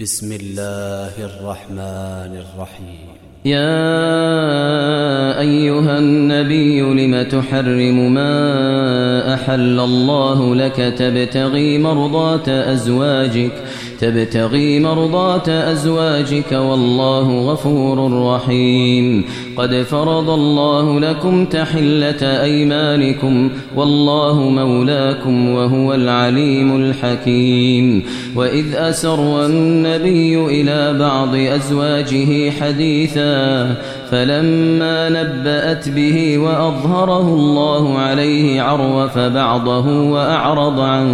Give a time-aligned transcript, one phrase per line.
[0.00, 3.06] بسم الله الرحمن الرحيم.
[3.44, 13.52] يا أيها النبي لم تحرم ما أحل الله لك تبتغي مرضات أزواجك؟
[14.00, 19.24] تبتغي مرضات أزواجك والله غفور رحيم.
[19.56, 28.04] قد فرض الله لكم تحلة أيمانكم والله مولاكم وهو العليم الحكيم.
[28.36, 33.74] وإذ أسر النبي إلى بعض أزواجه حديثا
[34.10, 41.06] فلما نبأت به وأظهره الله عليه عرف بعضه وأعرض عن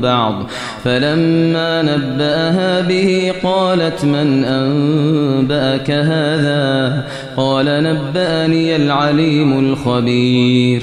[0.00, 0.46] بعض.
[0.84, 7.04] فلما نبأها به قالت من أنبأك هذا؟
[7.36, 10.82] قال نبأني العليم الخبير.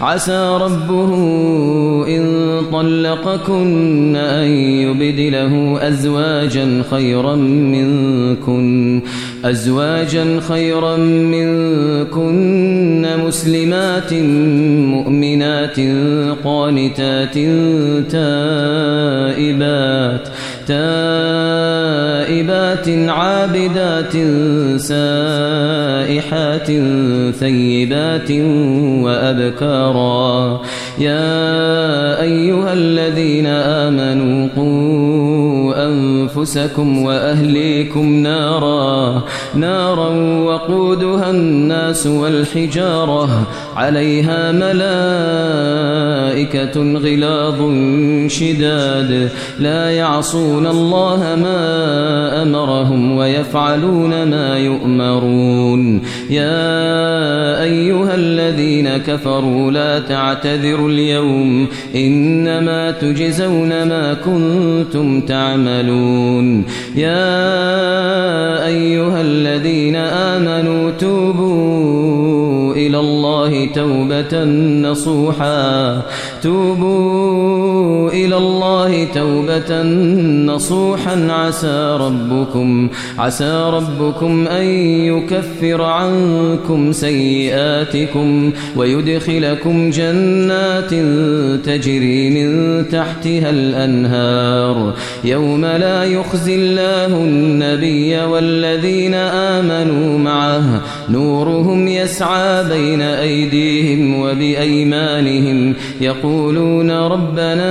[0.00, 1.14] عسى ربه
[2.08, 9.02] إن طلقكن أن يبدله أزواجا خيرا منكن
[9.44, 14.14] أزواجا خيرا منكن مسلمات
[14.94, 15.80] مؤمنات
[16.44, 17.34] قانتات
[18.10, 20.28] تائبات
[20.68, 21.47] تائبات
[23.08, 24.12] عابدات
[24.80, 26.66] سائحات
[27.34, 28.30] ثيبات
[29.04, 30.60] وأبكارا.
[30.98, 35.27] يا أيها الذين آمنوا قوا
[36.38, 40.08] أنفسكم وأهليكم نارا نارا
[40.44, 43.46] وقودها الناس والحجارة.
[43.76, 44.78] عليها ملائكة
[46.98, 47.72] غلاظ
[48.30, 49.30] شداد.
[49.58, 56.02] لا يعصون الله ما أمرهم ويفعلون ما يؤمرون.
[56.30, 61.66] يا أيها الذين كفروا لا تعتذروا اليوم.
[61.94, 66.27] إنما تجزون ما كنتم تعملون.
[66.96, 74.44] يا أيها الذين آمنوا توبوا إلى الله توبة
[74.90, 76.02] نصوحا.
[76.42, 78.57] توبوا إلى الله
[79.14, 79.82] توبة
[80.52, 81.28] نصوحا.
[81.30, 82.88] عسى ربكم
[83.18, 84.64] عسى ربكم أن
[85.10, 90.90] يكفر عنكم سيئاتكم ويدخلكم جنات
[91.64, 92.48] تجري من
[92.88, 94.94] تحتها الأنهار.
[95.24, 99.14] يوم لا يخزي الله النبي والذين
[99.54, 107.68] آمنوا معه نورهم يسعى بين أيديهم وبأيمانهم يقولون ربنا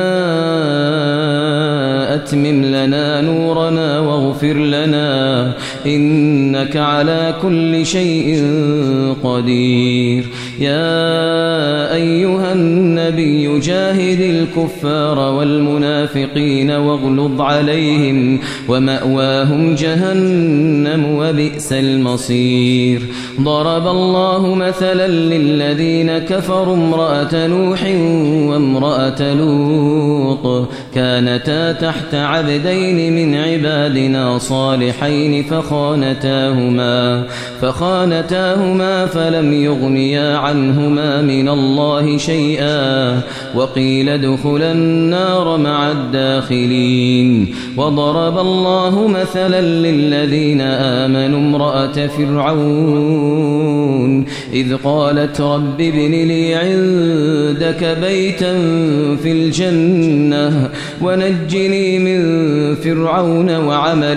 [2.27, 3.87] أتمم لنا نورنا
[4.37, 5.53] واغفر لنا
[5.85, 8.43] إنك على كل شيء
[9.23, 10.25] قدير.
[10.59, 18.39] يا أيها النبي جاهد الكفار والمنافقين واغلظ عليهم
[18.69, 23.01] ومأواهم جهنم وبئس المصير.
[23.41, 27.83] ضرب الله مثلا للذين كفروا امرأة نوح
[28.49, 37.23] وامرأة لوط كانتا تحت عبدين من عبادنا صالحين فخانتاهما
[37.61, 43.21] فخانتاهما فلم يغنيا عنهما من الله شيئا
[43.55, 47.55] وقيل ادخلا النار مع الداخلين.
[47.77, 53.87] وضرب الله مثلا للذين آمنوا امرأة فرعون
[54.53, 58.53] إذ قالت رب ابن لي عندك بيتا
[59.23, 60.69] في الجنة
[61.01, 62.19] ونجني من
[62.75, 64.16] فرعون وعمله.